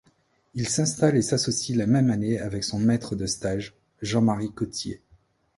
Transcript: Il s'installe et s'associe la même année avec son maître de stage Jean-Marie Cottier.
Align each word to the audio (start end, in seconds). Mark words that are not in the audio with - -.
Il 0.55 0.67
s'installe 0.67 1.15
et 1.15 1.21
s'associe 1.21 1.77
la 1.77 1.85
même 1.85 2.09
année 2.09 2.39
avec 2.39 2.63
son 2.63 2.79
maître 2.79 3.15
de 3.15 3.27
stage 3.27 3.75
Jean-Marie 4.01 4.51
Cottier. 4.51 4.99